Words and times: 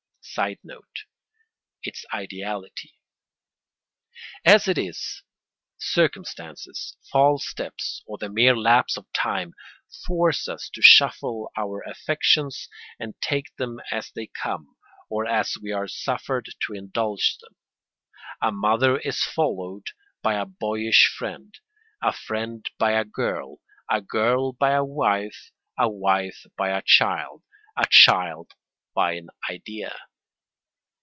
[Sidenote: 0.23 1.05
Its 1.83 2.05
ideality.] 2.13 2.97
As 4.45 4.67
it 4.67 4.77
is, 4.77 5.23
circumstances, 5.79 6.95
false 7.11 7.45
steps, 7.45 8.01
or 8.05 8.17
the 8.19 8.29
mere 8.29 8.55
lapse 8.55 8.97
of 8.97 9.11
time, 9.13 9.53
force 10.05 10.47
us 10.47 10.69
to 10.75 10.81
shuffle 10.81 11.51
our 11.57 11.81
affections 11.81 12.69
and 12.99 13.19
take 13.19 13.53
them 13.57 13.81
as 13.91 14.11
they 14.11 14.27
come, 14.27 14.77
or 15.09 15.25
as 15.25 15.55
we 15.61 15.71
are 15.73 15.87
suffered 15.87 16.47
to 16.65 16.73
indulge 16.73 17.37
them. 17.41 17.55
A 18.41 18.51
mother 18.53 18.99
is 18.99 19.23
followed 19.23 19.87
by 20.21 20.35
a 20.35 20.45
boyish 20.45 21.13
friend, 21.17 21.59
a 22.01 22.13
friend 22.13 22.63
by 22.77 22.91
a 22.91 23.03
girl, 23.03 23.59
a 23.89 23.99
girl 24.01 24.53
by 24.53 24.71
a 24.71 24.85
wife, 24.85 25.51
a 25.79 25.89
wife 25.89 26.45
by 26.55 26.69
a 26.77 26.83
child, 26.85 27.41
a 27.75 27.85
child 27.89 28.51
by 28.93 29.13
an 29.13 29.27
idea. 29.49 29.93